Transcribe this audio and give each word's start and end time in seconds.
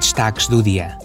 Destaques 0.00 0.48
do 0.48 0.62
dia. 0.62 0.96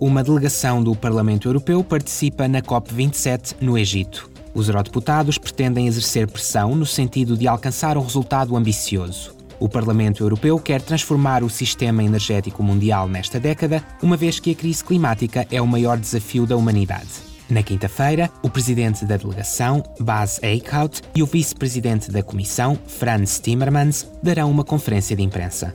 Uma 0.00 0.24
delegação 0.24 0.82
do 0.82 0.96
Parlamento 0.96 1.46
Europeu 1.46 1.84
participa 1.84 2.48
na 2.48 2.62
COP27 2.62 3.56
no 3.60 3.76
Egito. 3.76 4.30
Os 4.54 4.68
eurodeputados 4.68 5.36
pretendem 5.36 5.86
exercer 5.86 6.26
pressão 6.26 6.74
no 6.74 6.86
sentido 6.86 7.36
de 7.36 7.46
alcançar 7.46 7.98
um 7.98 8.02
resultado 8.02 8.56
ambicioso. 8.56 9.36
O 9.60 9.68
Parlamento 9.68 10.24
Europeu 10.24 10.58
quer 10.58 10.80
transformar 10.80 11.44
o 11.44 11.50
sistema 11.50 12.02
energético 12.02 12.62
mundial 12.62 13.06
nesta 13.06 13.38
década, 13.38 13.84
uma 14.02 14.16
vez 14.16 14.40
que 14.40 14.52
a 14.52 14.54
crise 14.54 14.82
climática 14.82 15.46
é 15.50 15.60
o 15.60 15.66
maior 15.66 15.98
desafio 15.98 16.46
da 16.46 16.56
humanidade. 16.56 17.10
Na 17.50 17.62
quinta-feira, 17.62 18.30
o 18.42 18.48
presidente 18.48 19.04
da 19.04 19.18
delegação, 19.18 19.84
Bas 20.00 20.42
Eickhout, 20.42 21.02
e 21.14 21.22
o 21.22 21.26
vice-presidente 21.26 22.10
da 22.10 22.22
comissão, 22.22 22.78
Franz 22.86 23.38
Timmermans, 23.38 24.10
darão 24.22 24.50
uma 24.50 24.64
conferência 24.64 25.14
de 25.14 25.22
imprensa. 25.22 25.70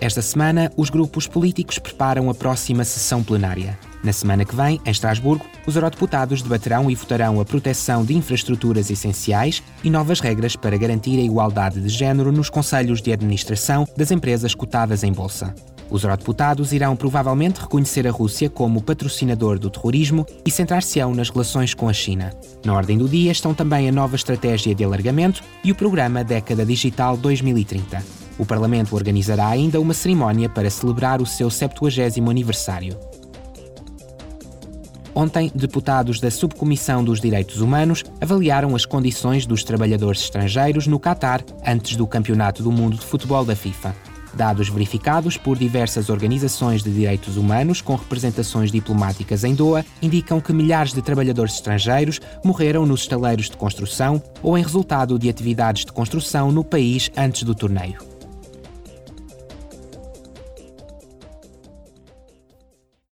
Esta 0.00 0.22
semana, 0.22 0.70
os 0.76 0.90
grupos 0.90 1.26
políticos 1.26 1.80
preparam 1.80 2.30
a 2.30 2.34
próxima 2.34 2.84
sessão 2.84 3.20
plenária. 3.20 3.76
Na 4.04 4.12
semana 4.12 4.44
que 4.44 4.54
vem, 4.54 4.80
em 4.86 4.90
Estrasburgo, 4.90 5.44
os 5.66 5.74
eurodeputados 5.74 6.40
debaterão 6.40 6.88
e 6.88 6.94
votarão 6.94 7.40
a 7.40 7.44
proteção 7.44 8.04
de 8.04 8.14
infraestruturas 8.16 8.90
essenciais 8.90 9.60
e 9.82 9.90
novas 9.90 10.20
regras 10.20 10.54
para 10.54 10.76
garantir 10.76 11.18
a 11.18 11.24
igualdade 11.24 11.80
de 11.80 11.88
género 11.88 12.30
nos 12.30 12.48
conselhos 12.48 13.02
de 13.02 13.12
administração 13.12 13.88
das 13.96 14.12
empresas 14.12 14.54
cotadas 14.54 15.02
em 15.02 15.12
bolsa. 15.12 15.52
Os 15.90 16.04
eurodeputados 16.04 16.72
irão 16.72 16.94
provavelmente 16.94 17.60
reconhecer 17.60 18.06
a 18.06 18.12
Rússia 18.12 18.48
como 18.48 18.80
patrocinador 18.80 19.58
do 19.58 19.68
terrorismo 19.68 20.24
e 20.46 20.50
centrar-se-ão 20.50 21.12
nas 21.12 21.28
relações 21.28 21.74
com 21.74 21.88
a 21.88 21.92
China. 21.92 22.32
Na 22.64 22.72
ordem 22.74 22.98
do 22.98 23.08
dia 23.08 23.32
estão 23.32 23.52
também 23.52 23.88
a 23.88 23.92
nova 23.92 24.14
estratégia 24.14 24.76
de 24.76 24.84
alargamento 24.84 25.42
e 25.64 25.72
o 25.72 25.74
programa 25.74 26.22
Década 26.22 26.64
Digital 26.64 27.16
2030. 27.16 28.27
O 28.38 28.46
Parlamento 28.46 28.94
organizará 28.94 29.48
ainda 29.48 29.80
uma 29.80 29.92
cerimónia 29.92 30.48
para 30.48 30.70
celebrar 30.70 31.20
o 31.20 31.26
seu 31.26 31.50
70 31.50 32.20
aniversário. 32.30 32.96
Ontem, 35.14 35.50
deputados 35.52 36.20
da 36.20 36.30
Subcomissão 36.30 37.02
dos 37.02 37.20
Direitos 37.20 37.60
Humanos 37.60 38.04
avaliaram 38.20 38.76
as 38.76 38.86
condições 38.86 39.44
dos 39.44 39.64
trabalhadores 39.64 40.20
estrangeiros 40.20 40.86
no 40.86 41.00
Catar 41.00 41.44
antes 41.66 41.96
do 41.96 42.06
Campeonato 42.06 42.62
do 42.62 42.70
Mundo 42.70 42.96
de 42.96 43.04
Futebol 43.04 43.44
da 43.44 43.56
FIFA. 43.56 43.96
Dados 44.34 44.68
verificados 44.68 45.36
por 45.36 45.58
diversas 45.58 46.08
organizações 46.08 46.84
de 46.84 46.92
direitos 46.92 47.36
humanos 47.36 47.80
com 47.80 47.96
representações 47.96 48.70
diplomáticas 48.70 49.42
em 49.42 49.56
Doha 49.56 49.84
indicam 50.00 50.40
que 50.40 50.52
milhares 50.52 50.92
de 50.92 51.02
trabalhadores 51.02 51.54
estrangeiros 51.54 52.20
morreram 52.44 52.86
nos 52.86 53.00
estaleiros 53.00 53.50
de 53.50 53.56
construção 53.56 54.22
ou 54.40 54.56
em 54.56 54.62
resultado 54.62 55.18
de 55.18 55.28
atividades 55.28 55.84
de 55.84 55.92
construção 55.92 56.52
no 56.52 56.62
país 56.62 57.10
antes 57.16 57.42
do 57.42 57.56
torneio. 57.56 58.07